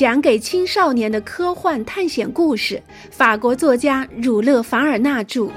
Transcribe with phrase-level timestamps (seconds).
[0.00, 5.50] 讲给青少年的科幻探险故事，法国作家儒勒·凡尔纳著。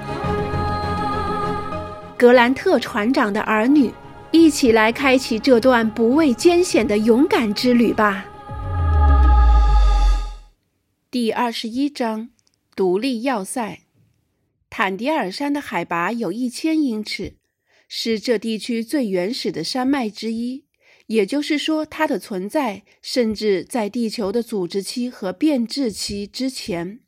[2.18, 3.90] 格兰特船长的儿女，
[4.32, 8.26] 一起来开启这段不畏艰险的勇敢之旅吧。
[11.10, 12.28] 第二十一章：
[12.76, 13.78] 独立要塞。
[14.68, 17.36] 坦迪尔山的海拔有一千英尺，
[17.88, 20.64] 是这地区最原始的山脉之一。
[21.06, 27.00] 也就是说，它的存在甚至在地球的组织期和变质期之前。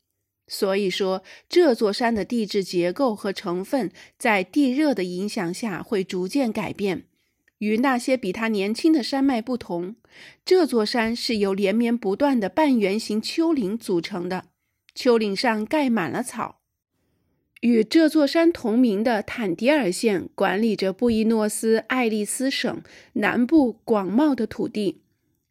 [0.48, 7.06] 所以说，这座山的地质结构和成分在地热的影响下会逐渐改变。
[7.58, 9.96] 与那些比它年轻的山脉不同，
[10.44, 14.48] 这座山是由连绵不断的半圆形丘陵组成的，
[14.94, 16.60] 丘陵上盖满了草。
[17.62, 22.82] 与这座山同名的坦迪尔县管理着布宜诺斯艾利斯省
[23.14, 25.00] 南部广袤的土地，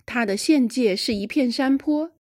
[0.06, 2.12] 它的县界是一片山坡，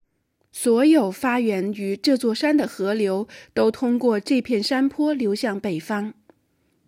[0.50, 6.14] 所有发源于这座山的河流都通过这片山坡流向北方。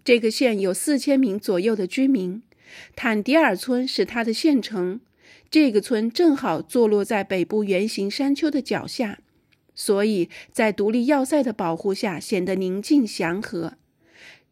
[0.02, 2.42] 这个县有四千名左右的居民，
[2.94, 5.00] 坦迪尔村是它的县城。
[5.50, 9.20] 这个村正好坐落在北部圆形山丘的脚下。
[9.76, 13.74] 所以在独立要塞的保护下，显得宁静祥和。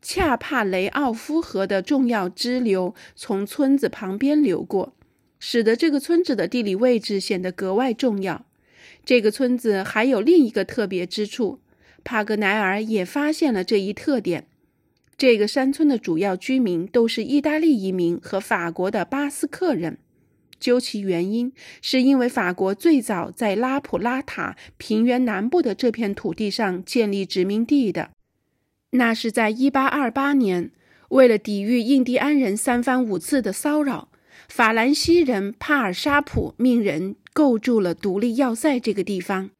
[0.01, 4.95] 恰帕雷奥夫河的重要支流从村子旁边流过，
[5.41, 8.45] 使得这个村子的地理位置显得格外重要。
[9.05, 11.59] 这个村子还有另一个特别之处，
[12.05, 14.47] 帕格奈尔也发现了这一特点。
[15.17, 19.97] 这个山村的主要居民都是意大利移民和法国的巴斯克人。
[20.65, 28.13] 究其原因，是因为法国最早在拉普拉塔平原南部的这片土地上建立殖民地的，
[28.93, 30.71] 那是在1828年。
[31.11, 34.09] 为了抵御印第安人三番五次的骚扰，
[34.49, 39.51] 法兰西人帕尔沙普命人构筑了独立要塞这个地方。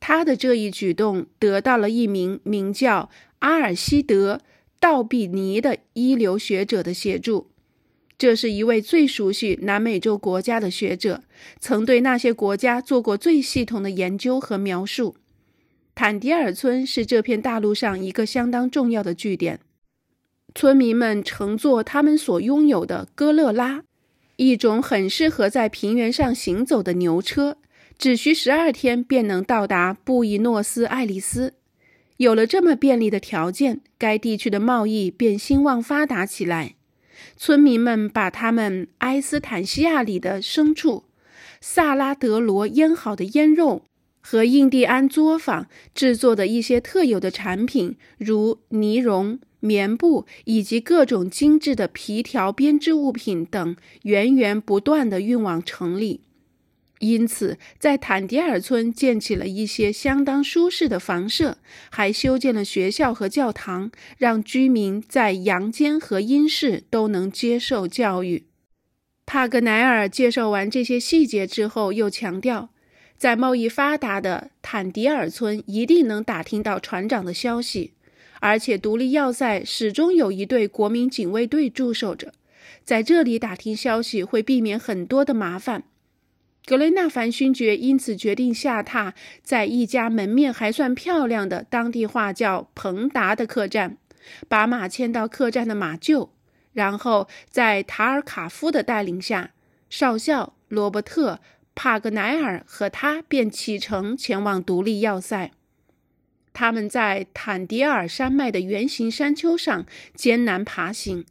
[0.00, 4.36] 他的这一举动得到了一名名叫阿尔西德·
[4.80, 7.50] 道比尼的一流学者的协助。
[8.16, 11.24] 这是一位最熟悉南美洲国家的学者，
[11.58, 15.16] 曾对那些国家做过最系统的研究和描述。
[15.94, 19.60] 坦迪尔村是这片大陆上一个相当重要的据点。
[20.54, 23.82] 村民们乘坐他们所拥有的戈勒拉，
[24.36, 27.58] 一种很适合在平原上行走的牛车，
[27.98, 31.54] 只需十二天便能到达布宜诺斯艾利斯。
[32.18, 36.76] 有了这么便利的条件，该地区的贸易便兴旺发达起来。
[37.36, 41.04] 村民们把他们埃斯坦西亚里的牲畜、
[41.60, 43.82] 萨拉德罗腌好的腌肉
[44.20, 56.20] 和印第安作坊制作的一些特有的产品，如尼绒、棉布以及各种精致的皮条编织物品等，源源不断地运往城里。
[57.00, 61.58] 因此，在坦迪尔村建起了一些相当舒适的房舍，
[61.90, 68.44] 还修建了学校和教堂，让居民在阳间和阴室都能接受教育。
[69.26, 72.70] 帕格奈尔介绍完这些细节之后，又强调，
[73.18, 77.92] 在贸易发达的坦迪尔村一定能打听到船长的消息，
[78.40, 82.32] 而且独立要塞始终有一队国民警卫队驻守着，
[82.84, 85.84] 在这里打听消息会避免很多的麻烦。
[86.66, 93.98] 格雷纳凡勋爵因此决定下榻在一家门面还算漂亮的当地话叫“彭达”的客栈，
[94.48, 96.30] 把马牵到客栈的马厩，
[96.72, 99.50] 然后在塔尔卡夫的带领下，
[99.90, 101.34] 少校罗伯特·
[101.74, 105.50] 帕格奈尔和他便启程前往独立要塞。
[106.54, 111.26] 他们在坦迪尔山脉的圆形山丘上艰难爬行，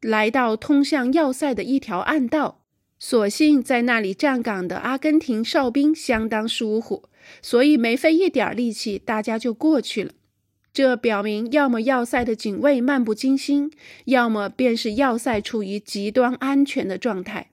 [0.00, 2.57] 来到通向要塞的一条暗道。
[2.98, 7.08] 所幸在那里站岗的阿根廷哨兵相当疏忽，
[7.40, 10.12] 所以没费一点力气，大家就过去了。
[10.72, 13.72] 这表明，要么要塞的警卫漫不经心，
[14.04, 17.50] 要么便是要塞处于极端安全的状态。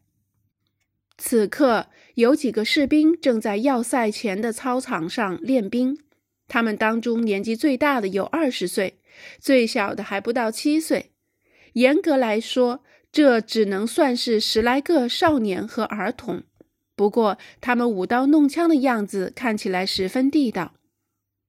[1.17, 5.97] 此刻，有几个士兵正在要塞前的操场上练兵，
[6.47, 8.99] 他们当中年纪最大的有二十岁，
[9.39, 11.11] 最小的还不到七岁。
[11.73, 12.83] 严格来说，
[13.15, 16.43] 这只能算是十来个少年和儿童，
[16.97, 20.73] 不过他们舞刀弄枪的样子看起来十分地道。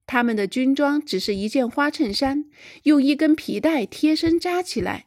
[0.07, 2.45] 他们的军装只是一件花衬衫，
[2.85, 5.07] 用一根皮带贴身扎起来。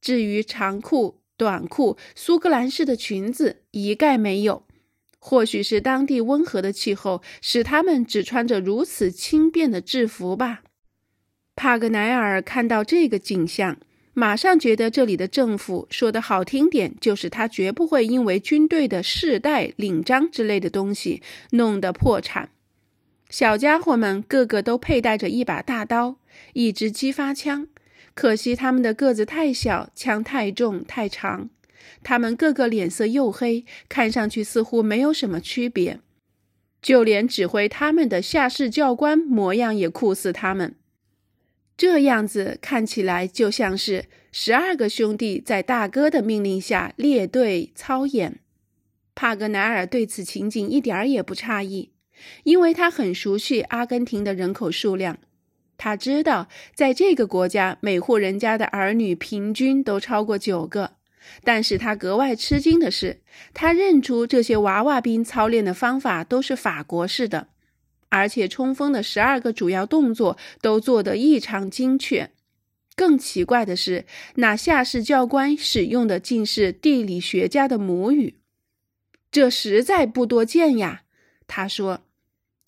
[0.00, 4.64] 至于长裤、短裤、苏格兰式的裙子，一概没有。
[5.20, 10.64] 或许是当地温和的气候使他们只穿着如此轻便的制服吧。
[11.54, 13.78] 帕格奈尔看到这个景象。
[14.20, 21.22] 马上觉得这里的政府说的好听点，就是他绝不会因为军队的世代领章之类的东西
[21.52, 22.50] 弄得破产。
[23.30, 26.16] 小家伙们个个都佩戴着一把大刀，
[26.52, 27.68] 一支激发枪。
[28.14, 31.48] 可惜他们的个子太小，枪太重太长。
[32.02, 35.98] 他们个个脸色黝黑，看上去似乎没有什么区别。
[36.82, 40.74] 就连指挥他们的下士教官模样也酷似他们，
[41.80, 48.40] 这样子看起来就像是十二个兄弟在大哥的命令下列队操演。
[49.14, 51.92] 帕格奈尔对此情景一点儿也不诧异。
[52.42, 55.16] 因为他很熟悉阿根廷的人口数量，
[55.78, 60.96] 他知道在这个国家每户人家的儿女平均都超过九个。
[61.42, 63.22] 但是他格外吃惊的是，
[63.54, 67.48] 他认出这些娃娃兵操练的方法都是法国式的，
[68.10, 72.30] 而且冲锋的十二个主要动作都做得异常精确。
[72.94, 74.04] 更奇怪的是，
[74.34, 78.34] 那下士教官使用的竟是地理学家的母语，
[79.32, 81.02] 这实在不多见呀。
[81.46, 82.02] 他说。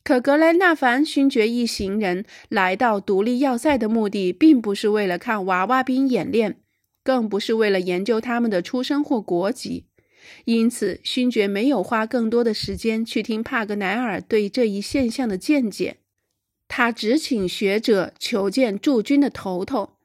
[0.05, 6.59] 可格莱纳凡勋爵一行人来到独立要塞的目的，并不是为了看娃娃兵演练，
[7.05, 9.85] 更不是为了研究他们的出身或国籍。
[10.45, 15.99] 因此，勋爵没有花更多的时间去听帕格奈尔对这一现象的见解。
[16.69, 19.97] 他只请学者求见驻军的头头。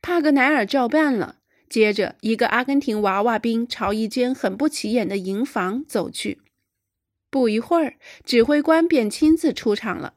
[0.00, 1.36] 帕格奈尔照办了。
[1.68, 6.38] 接着，一个阿根廷娃娃兵朝一间很不起眼的营房走去。
[7.30, 10.14] 不一会儿，指挥官便亲自出场了。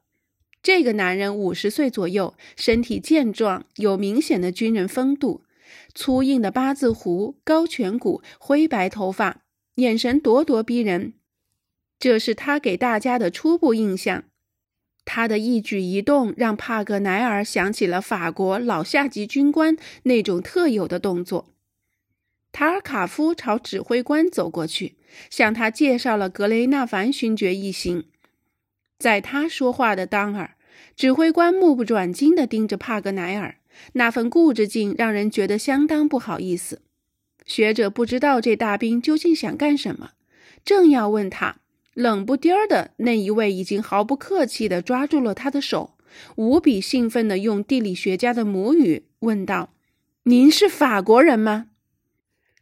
[0.61, 5.41] 这个男人五十岁左右，身体健壮，有明显的军人风度，
[5.93, 9.41] 粗硬的八字胡，高颧骨，灰白头发，
[9.75, 11.13] 眼神咄咄逼人。
[11.99, 14.25] 这是他给大家的初步印象。
[15.05, 21.53] 他的一举一动让帕格奈尔想起了法国老下级军官那种特有的动作。
[22.51, 24.97] 塔尔卡夫朝指挥官走过去，
[25.29, 28.05] 向他介绍了格雷纳凡勋爵一行。
[28.99, 30.55] 在他说话的当儿，
[30.95, 33.59] 指挥官目不转睛地盯着帕格奈尔，
[33.93, 36.81] 那份固执劲让人觉得相当不好意思。
[37.45, 40.11] 学者不知道这大兵究竟想干什么，
[40.65, 41.57] 正要问他，
[41.93, 45.95] 冷不丁儿的那一位已经毫不客气地抓住了他的手，
[46.35, 49.69] 无比兴奋地用地理学家的母语问道
[50.23, 51.67] ：“您是法国人吗？”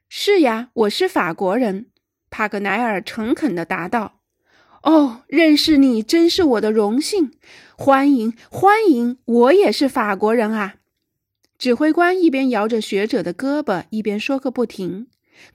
[0.07, 1.87] 是呀，我是法国人。”
[2.29, 4.19] 帕格奈尔诚恳地答道。
[4.83, 7.31] “哦，认识你真是我的荣幸，
[7.75, 10.75] 欢迎欢迎，我也是法国人啊！”
[11.65, 15.07] 指挥官一边摇着学者的胳膊，一边说个不停。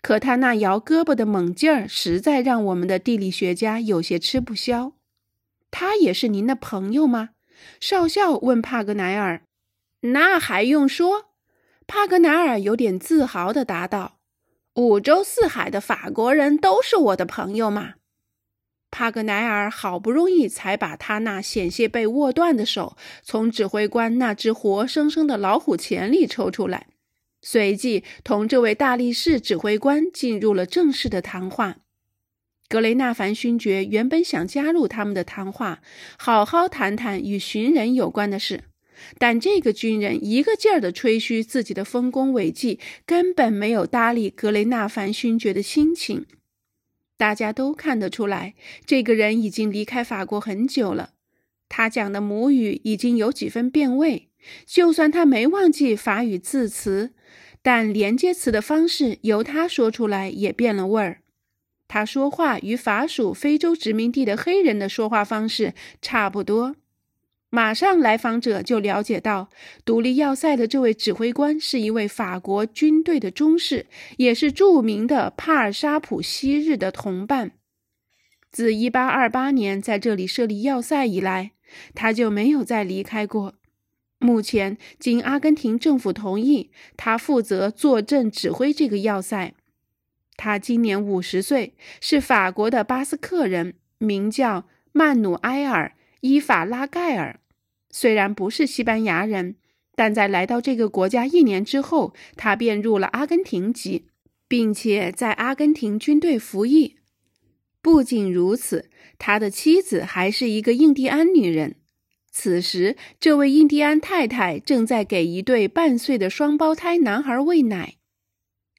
[0.03, 4.95] 可他那摇胳膊的猛劲儿，实在让我们的地理学家有些吃不消。
[5.71, 7.29] 他也是您的朋友吗？
[7.79, 9.43] 少校问帕格奈尔。
[10.13, 11.27] “那还用说？”
[11.87, 14.19] 帕格奈尔有点自豪地答道。
[14.75, 17.93] 五洲四海的法国人都是我的朋友嘛。
[18.91, 26.89] 帕格奈尔好不容易才把他那险些被握断的手从指挥官那只活生生的老虎钳里抽出来，
[27.41, 31.77] 随即同这位大力士指挥官进入了正式的谈话。
[32.69, 35.81] 格雷纳凡勋爵原本想加入他们的谈话，
[36.17, 38.65] 好好谈谈与寻人有关的事。
[39.19, 46.27] 但这个军人一个劲儿地吹嘘自己的丰功伟绩，根本没有搭理格雷纳凡勋爵的心情。
[47.21, 48.55] 大家都看得出来，
[48.87, 51.11] 这个人已经离开法国很久了。
[51.69, 54.31] 他讲的母语已经有几分变味，
[54.65, 57.13] 就算他没忘记法语字词，
[57.61, 61.21] 但连接词的方式由他说出来也变了味儿。
[61.87, 66.77] 他说话与法属非洲殖民地的黑人的说话方式差不多。
[67.53, 69.51] 马上，来访者就了解到，
[69.85, 73.87] 独立要塞的这位指挥官是一位法国军队的中士，
[74.19, 77.51] 也是著名的帕尔沙普昔日的同伴。
[78.53, 81.51] 自1828年在这里设立要塞以来，
[81.93, 83.55] 他就没有再离开过。
[84.19, 89.55] 目前，经阿根廷政府同意，他负责坐镇指挥这个要塞。
[90.37, 95.97] 他今年五十岁，是法国的巴斯克人，名叫曼努埃尔。
[96.21, 97.41] 伊法拉盖尔
[97.91, 99.57] 虽然不是西班牙人，
[99.95, 104.07] 但在来到这个国家一年之后，他便入了阿根廷籍，
[104.47, 106.97] 并且在阿根廷军队服役。
[107.83, 111.77] 不仅如此，他的妻子还是一个印第安女人。
[112.31, 117.95] 此时，这位印第安太太正在给一对半岁的双胞胎男孩喂奶。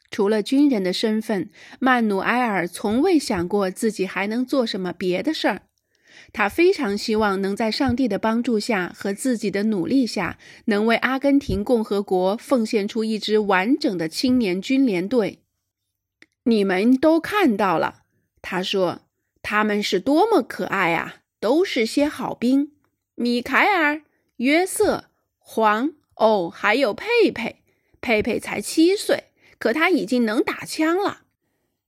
[0.09, 5.63] 除了军人的身份，曼努埃尔从未想过自己还能做什么别的事儿。
[6.33, 15.39] 他非常希望能在上帝的帮助下和自己的努力下，能为阿根廷共和国奉献出一支完整的青年军联队。
[16.43, 18.03] 你们都看到了，
[18.41, 19.01] 他说，
[19.41, 22.71] 他们是多么可爱啊，都是些好兵。
[23.15, 24.01] 米凯尔、
[24.37, 25.05] 约瑟、
[25.37, 27.57] 黄哦，还有佩佩。
[27.99, 29.25] 佩佩才七岁，
[29.59, 31.21] 可他已经能打枪了。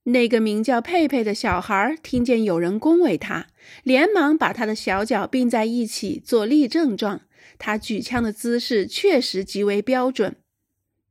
[0.04, 3.46] 那个名叫佩佩的小孩听见有人恭维他，
[3.82, 7.22] 连忙把他的小脚并在一起做立正状。
[7.58, 10.36] 他举枪的姿势确实极为标准。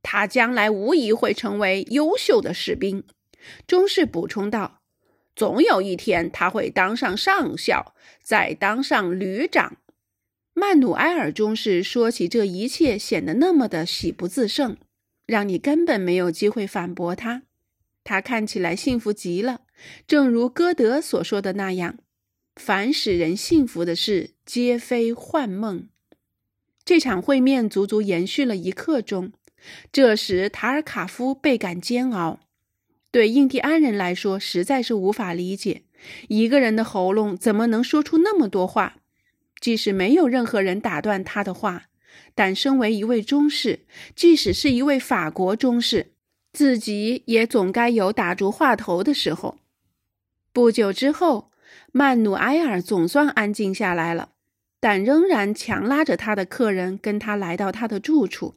[0.02, 3.02] 他将来无疑会成为优秀的士兵，
[3.66, 4.80] 中士补充道
[5.34, 9.78] ：“总有一天他会当上上校，再当上旅长。”
[10.54, 14.76] 曼努埃尔中士说起这一切，显得那么的喜不自胜，
[15.26, 17.42] 让你根本没有机会反驳他。
[18.04, 19.62] 他看起来幸福极了，
[20.06, 21.96] 正如歌德所说的那样
[22.54, 25.88] ：“凡使人幸福的事，皆非幻梦。”
[26.84, 29.32] 这场会面足足延续了一刻钟。
[29.90, 32.40] 这时，塔尔卡夫倍感煎熬。
[33.10, 35.84] 对印第安人来说，实在是无法理解，
[36.28, 38.96] 一个人的喉咙怎么能说出那么多话。
[39.58, 41.86] 即使没有任何人打断他的话，
[42.34, 46.13] 但身为一位中士，即使是一位法国中士。
[46.54, 49.58] 自己也总该有打住话头的时候。
[50.52, 51.50] 不久之后，
[51.90, 54.30] 曼努埃尔总算安静下来了，
[54.78, 58.54] 但仍然强拉着他的客人跟他来到他的住处。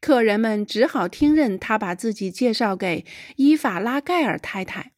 [0.00, 4.92] 客人们只好听任他把自己介绍给伊法拉盖尔太太。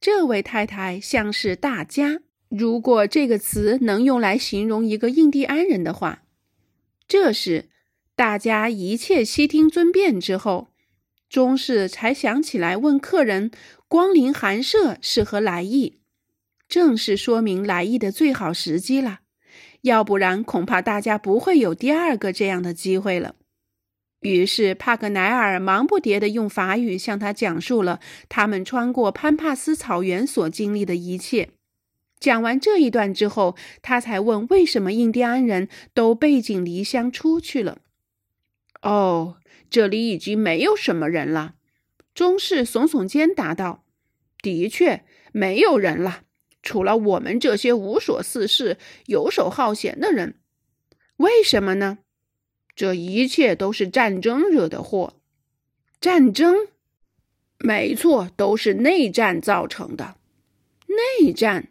[0.00, 6.22] 这位太太像是大家，如果这个词能用来形容一个印第安人的话。
[7.06, 7.68] 这时，
[8.16, 10.68] 大家一切悉听尊便之后。
[11.28, 13.50] 钟氏才想起来问客人
[13.86, 15.98] ：“光临寒舍是何来意？”
[16.68, 19.20] 正是说明来意的最好时机了，
[19.82, 23.34] 要不然恐怕大家不会有第二个这样的机会了。
[24.20, 31.50] 于是帕格奈尔忙不迭地用法语向他讲述了他们穿过潘帕斯草原所经历的一切。
[32.18, 37.78] 讲完这一段之后，他才问：“为什么印第安人都背井离乡出去了？”
[38.82, 39.36] 哦。
[39.70, 41.54] 这里已经没有什么人了，
[42.14, 43.84] 中士耸耸肩答道
[44.42, 46.22] ：“的确，没有人了，
[46.62, 50.36] 除了我们这些无所事事、游手好闲的人。
[51.16, 51.98] 为什么呢？
[52.74, 55.20] 这一切都是战争惹的祸。
[56.00, 56.68] 战争？
[57.58, 60.16] 没错，都是内战造成的。
[61.20, 61.68] 内战？”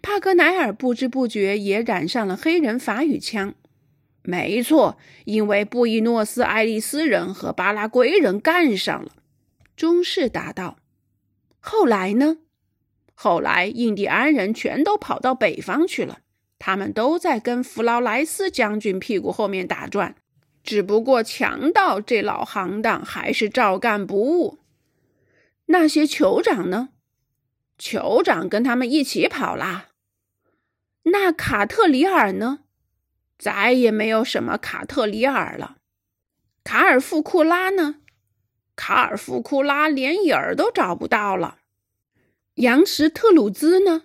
[0.00, 3.56] 帕格奈尔不知不觉也染上了黑人法语腔。
[4.22, 9.12] 没错，因为布宜诺斯艾利斯人和巴拉圭人干上了。
[9.74, 10.78] 中士答道
[11.60, 12.38] ：“后来呢？
[13.14, 16.18] 后来印第安人全都跑到北方去了，
[16.58, 20.14] 他们都在跟弗劳莱斯将军屁股后面打转。
[20.62, 24.58] 只不过强盗这老行当还是照干不误。
[25.66, 26.90] 那些酋长呢？
[27.78, 29.88] 酋长跟他们一起跑啦。
[31.04, 32.64] 那卡特里尔呢？”
[33.38, 35.76] 再也没有什么卡特里尔了，
[36.64, 37.96] 卡尔富库拉呢？
[38.74, 41.58] 卡尔富库拉连影儿都找不到了。
[42.54, 44.04] 杨什特鲁兹呢？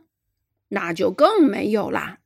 [0.69, 2.19] 那就更没有啦。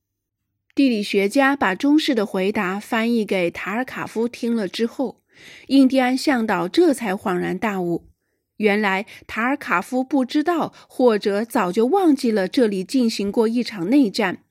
[0.75, 5.21] 地理学家把中士的回答翻译给塔尔卡夫听了之后，
[5.67, 8.09] 印第安向导这才恍然大悟：
[8.57, 14.43] 原来塔尔卡夫不知道，或者早就忘记了这里进行过一场内战。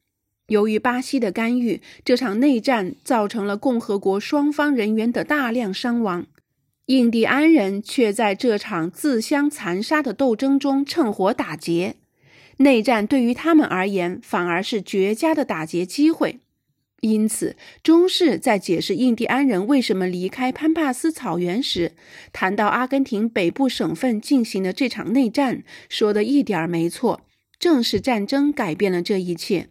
[0.49, 6.27] 由于巴西的干预，这场内战造成了共和国双方人员的大量伤亡，
[6.87, 11.97] 印第安人却在这场自相残杀的斗争中趁火打劫。
[12.59, 16.39] 内战对于他们而言，反而是绝佳的打劫机会。
[17.01, 21.93] 因此，中士在解释印第安人为什么离开潘帕斯草原时，
[22.33, 27.21] 谈到阿根廷北部省份进行的这场内战，说的一点没错，
[27.59, 29.69] 正是战争改变了这一切。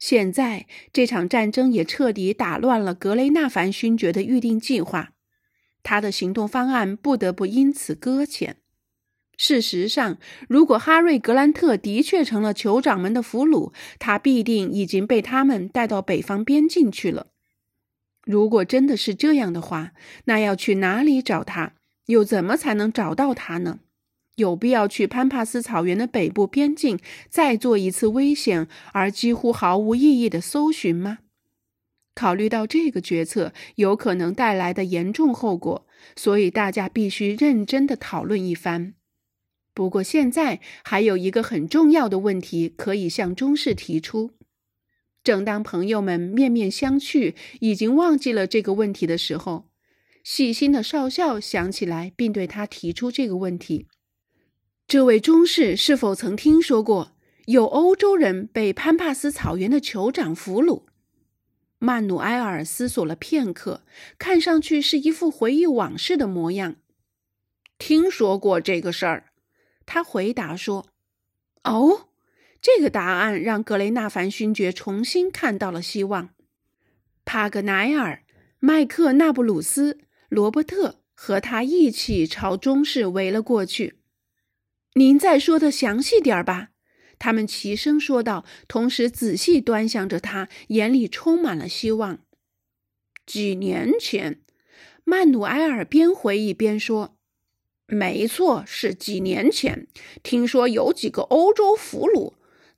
[0.00, 5.10] 现在这场战争也彻底打乱了格雷纳凡勋爵的预定计划，
[5.82, 8.56] 他的行动方案不得不因此搁浅。
[9.36, 17.28] 事实上，如果哈瑞·格兰特的确成了酋长们的俘虏，他必定已经被他们带到北方边境去了。
[18.24, 19.92] 如果真的是这样的话，
[20.24, 21.74] 那要去哪里找他？
[22.06, 23.80] 又怎么才能找到他呢？
[24.40, 31.18] 有必要去潘帕斯草原的北部边境再做一次危险而几乎毫无意义的搜寻吗？
[32.14, 38.94] 考虑到这个决策有可能带来的严重后果，所以大家必须认真的讨论一番。
[39.72, 44.32] 不过现在还有一个很重要的问题可以向中士提出：
[45.22, 49.70] 正当朋友们面面相觑，已经忘记了这个问题的时候，
[50.24, 53.86] 细心的少校想起来，并对他提出这个问题：
[54.90, 57.12] 这位中士是否曾听说过
[57.46, 60.82] 有欧洲人被潘帕斯草原的酋长俘虏？
[61.78, 63.84] 曼努埃尔思索了片刻，
[64.18, 66.74] 看上去是一副回忆往事的模样。
[67.78, 69.26] 听说过这个事儿，
[69.86, 70.88] 他回答说
[71.62, 72.08] ：“哦。”
[72.60, 76.30] 这个答案让格雷纳凡勋爵重新看到了希望。
[77.24, 78.24] 帕格奈尔、
[78.58, 83.98] 麦克纳布鲁斯、罗伯特和他一起朝中士围了过去。
[84.94, 86.70] “您再说的详细点儿吧。”
[87.18, 92.20] 他们齐声说道，同时仔细端详着他，眼里充满了希望。
[93.26, 94.40] 几年前，
[95.04, 97.16] 曼努埃尔边回忆边说
[97.86, 99.86] ：“没错，是几年前。
[100.22, 102.32] 听说有几个欧洲俘虏。”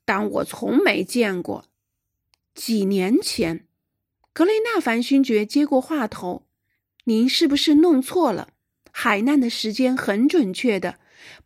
[0.05, 1.69] 但我从没见过。
[2.53, 3.65] 几年前，
[4.33, 6.45] 格雷纳凡勋爵接过话头
[7.05, 8.49] ：“您是不是弄错了？
[8.91, 10.99] 海难的时间很准确的，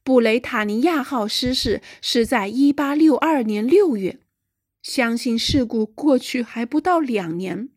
[0.04, 4.20] 布雷塔尼亚号失事是在一八六二年六月。
[4.82, 7.70] 相信事故过去还不到两年。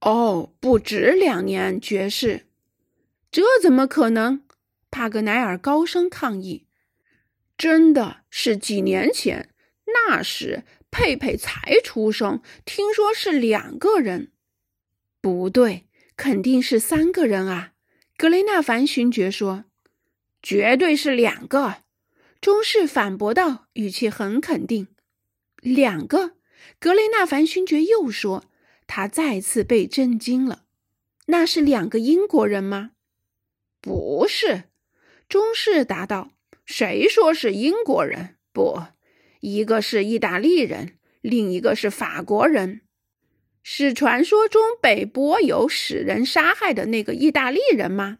[0.00, 2.46] 哦，不止两年，爵士，
[3.30, 4.42] 这怎么可能？”
[4.90, 6.66] 帕格奈尔高声抗议
[7.56, 9.50] ：“真的是几年前。”
[9.86, 14.32] 那时佩佩才出生，听说是两个人，
[15.20, 17.72] 不对，肯定是三个人啊！
[18.16, 19.64] 格雷纳凡勋爵说
[20.46, 21.78] ：“绝对是两个。”
[22.40, 24.86] 中士反驳道，语气很肯定
[25.60, 26.36] ：“两个。”
[26.78, 28.44] 格雷纳凡勋爵又说
[28.86, 30.62] ：“他再次被震惊了。
[31.26, 32.92] 那是两个英国人吗
[33.82, 34.64] ？”“不是。”
[35.28, 36.30] 中士答道。
[36.64, 38.36] “谁说是英国人？
[38.52, 38.84] 不。”
[39.40, 42.82] 一个是意大利人，另一个是法国人，
[43.64, 48.18] 是传说中被波尤使人杀害的那个意大利人吗？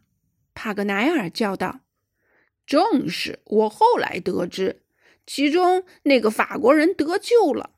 [0.55, 1.83] 帕格奈尔叫道
[2.67, 4.83] ：“正是。”我后来得知，
[5.27, 7.71] 其中那个法国人得救了。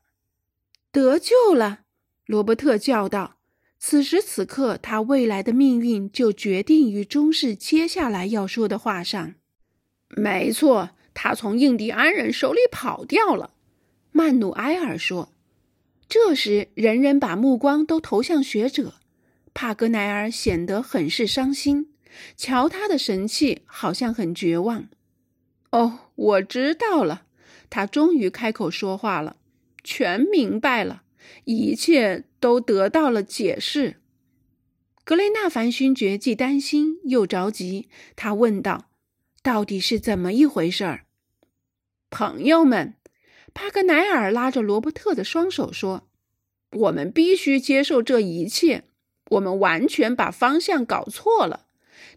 [0.91, 1.81] 得救了！
[2.25, 3.37] 罗伯特叫道。
[3.77, 9.35] 此时此刻，他未来的命运就决定于中士接下来要说的话上。
[10.09, 10.89] 没错。
[11.13, 13.51] 他从印第安人手里跑掉了，
[14.11, 15.33] 曼努埃尔说。
[16.07, 18.93] 这时，人人把目光都投向学者。
[19.53, 21.93] 帕格奈尔显得很是伤心，
[22.35, 24.89] 瞧他的神气，好像很绝望。
[25.71, 27.25] 哦，我知道了，
[27.69, 29.37] 他终于开口说话了，
[29.83, 31.03] 全明白了，
[31.45, 33.97] 一切都得到了解释。
[35.03, 38.89] 格雷纳凡勋爵既担心又着急，他问道
[39.41, 41.05] ：“到底是怎么一回事儿？”
[42.11, 42.95] 朋友们，
[43.53, 46.07] 帕格奈尔拉着罗伯特的双手说
[46.77, 48.83] ：“我们必须接受这一切。
[49.31, 51.67] 我们完全把方向搞错了。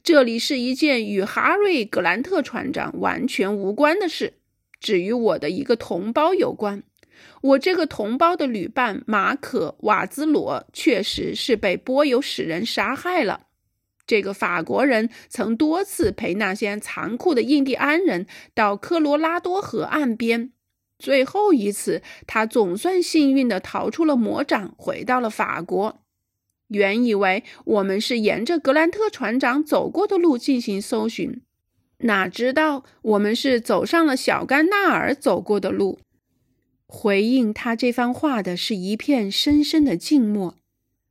[0.03, 4.35] 这里是一件与哈瑞·格兰特船长完全无关的事，
[4.81, 6.83] 只与我的一个同胞有关。
[7.41, 13.47] 我这个同胞的旅伴马可·瓦兹罗确实是被波尤使人杀害了。”
[14.05, 20.51] 这个法国人曾多次陪那些残酷的印第安人到科罗拉多河岸边，
[20.99, 26.02] 最后一次，他总算幸运地逃出了魔掌，回到了法国。
[26.73, 31.41] 原以为我们是沿着格兰特船长走过的路进行搜寻，
[31.99, 36.01] 哪知道我们是走上了小甘纳尔走过的路。
[36.87, 40.57] 回应他这番话的是一片深深的静默。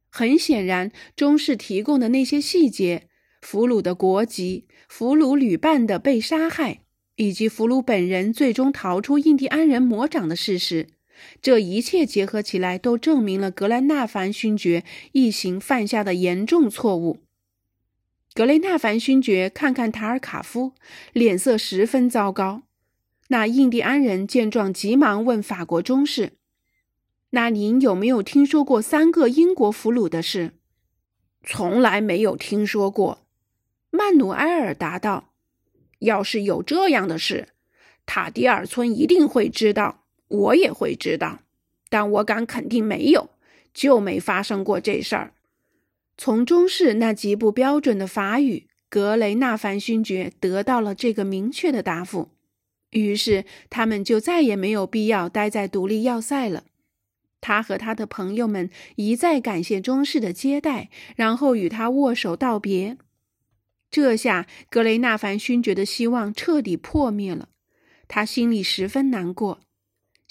[0.09, 3.07] 很显然，中士提供的那些细节，
[3.41, 6.81] 俘虏的国籍、俘虏旅伴的被杀害，
[7.15, 10.87] 以及俘虏本人最终逃出印第安人魔掌的事实，
[11.41, 17.19] 这一切结合起来，都证明了格兰纳凡勋爵一行犯下的严重错误。
[18.33, 20.73] 格雷纳凡勋爵看看塔尔卡夫，
[21.11, 22.63] 脸色十分糟糕。
[23.27, 26.33] 那印第安人见状，急忙问法国中士。
[27.31, 30.51] 那您有没有听说过三个英国俘虏的事？
[31.43, 33.25] 从来没有听说过。
[33.89, 35.33] 曼努埃尔答道
[35.99, 37.49] ：“要是有这样的事，
[38.05, 40.00] 塔迪尔村一定会知道，
[40.31, 41.41] 我也会知道。
[41.89, 43.29] 但我敢肯定，没有，
[43.73, 45.33] 就没发生过这事儿。”
[46.17, 52.29] 从中士那极不标准的法语，格雷纳凡勋爵得到了这个明确的答复。
[52.91, 56.65] 于是，他们就再也没有必要待在独立要塞了。
[57.39, 62.97] 他和他的朋友们一再感谢中士的接待，然后与他握手道别。
[63.89, 67.49] 这下格雷纳凡勋爵的希望彻底破灭了，
[68.07, 69.61] 他心里十分难过。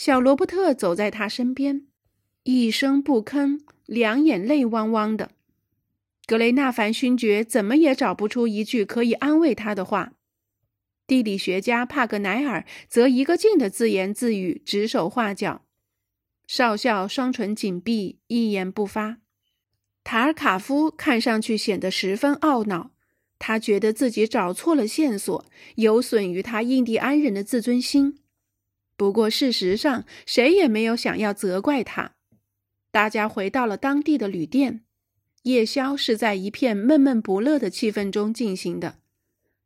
[0.02, 1.86] 小罗伯特走在他身边，
[2.44, 5.32] 一声不吭，两眼泪汪汪的。
[6.26, 10.14] 格雷纳凡勋爵怎么也找不出一句可以安慰他的话。
[11.06, 15.66] 地理学家帕格奈尔则一个劲的自言自语，指手画脚。
[16.46, 19.18] 少校双唇紧闭，一言不发。
[20.02, 22.92] 塔尔卡夫看上去显得十分懊恼，
[23.38, 28.16] 他觉得自己找错了线索，有损于他印第安人的自尊心。
[29.00, 32.16] 不过事实上，谁也没有想要责怪他。
[32.90, 34.82] 大家回到了当地的旅店，
[35.44, 38.98] 夜宵是在一片闷闷不乐的气氛中进行的。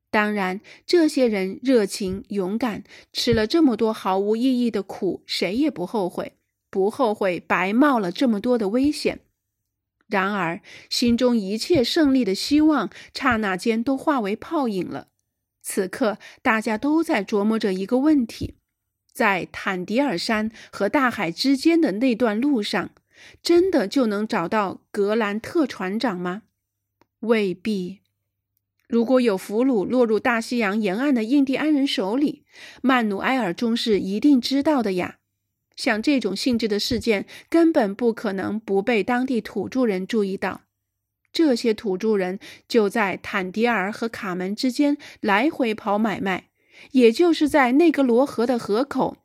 [0.09, 6.35] 当然，这些人热情勇敢，吃了这么多毫无意义的苦，谁也不后悔，
[6.71, 9.19] 不后悔白冒了这么多的危险。
[10.07, 15.09] 然而，心中一切胜利的希望，刹那间都化为泡影了。
[15.61, 18.55] 此刻，大家都在琢磨着一个问题：
[19.15, 22.91] 在坦迪尔山和大海之间的那段路上，
[23.41, 26.43] 真的就能找到格兰特船长吗？
[27.21, 28.01] 未必。
[28.89, 32.45] 如果有俘虏落入大西洋沿岸的印第安人手里，
[32.83, 35.19] 曼努埃尔中士一定知道的呀。
[35.77, 40.63] 像这种性质的事件，根本不可能不被当地土著人注意到。
[41.33, 46.51] 这些土著人就在坦迪尔和卡门之间来回跑买卖，
[46.93, 49.19] 也就是在内格罗河的河口。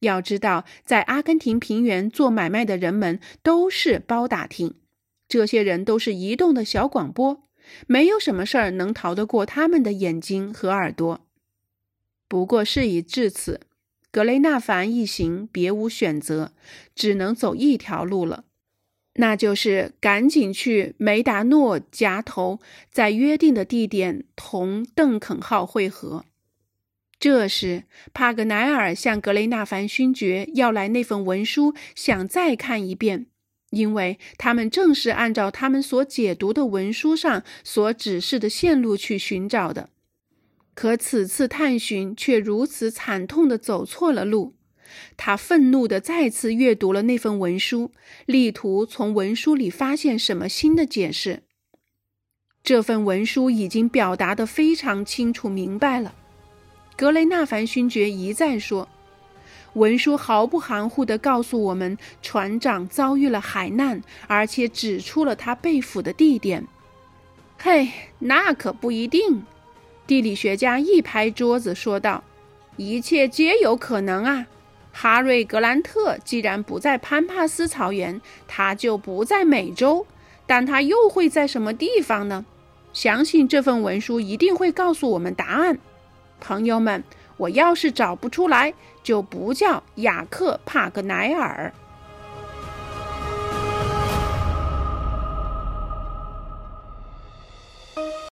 [0.00, 4.74] 要知道，在阿根廷平原做买卖的人们都是包打听，
[5.26, 7.42] 这些人都是移动的小广播。
[7.86, 11.26] 没有什么事儿能逃得过他们的眼睛和耳朵。
[12.28, 13.60] 不过事已至此，
[14.10, 16.52] 格雷纳凡一行别无选择，
[16.94, 18.44] 只能走一条路了，
[19.14, 26.26] 那就是赶紧去梅达诺夹头，在约定的地点同邓肯号会合。
[27.24, 33.28] 这时，帕格奈尔向格雷纳凡勋爵要来那份文书，想再看一遍。
[33.70, 39.88] 因为他们正是按照他们所解读的文书上所指示的线路去寻找的，
[40.74, 44.56] 可此次探寻却如此惨痛地走错了路。
[45.16, 47.92] 他愤怒地再次阅读了那份文书，
[48.26, 51.44] 力图从文书里发现什么新的解释。
[52.62, 56.16] 这份文书已经表达得非常清楚明白了。
[56.96, 58.88] 格雷纳凡勋爵一再说。
[59.74, 66.64] 文书毫不含糊地告诉我们，船长遭遇了海难，而且指出了他被俘的地点。
[67.58, 69.42] 嘿，那可不一定！
[70.06, 72.22] 地理学家一拍桌子说道
[72.76, 74.46] ：“一切皆有可能啊！
[74.92, 80.06] 哈瑞·格兰特既然不在潘帕斯草原，他就不在美洲，
[80.46, 82.46] 但他又会在什么地方呢？
[82.92, 85.80] 相信这份文书一定会告诉我们答案，
[86.44, 87.02] 朋友们。
[87.36, 88.72] 我要是找不出来。”
[89.04, 91.72] 就不叫雅克·帕格奈尔。